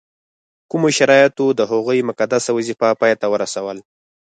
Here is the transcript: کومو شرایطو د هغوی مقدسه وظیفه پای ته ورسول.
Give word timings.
کومو 0.69 0.87
شرایطو 0.97 1.45
د 1.59 1.61
هغوی 1.71 1.99
مقدسه 2.09 2.49
وظیفه 2.57 2.89
پای 2.99 3.13
ته 3.21 3.25
ورسول. 3.33 3.77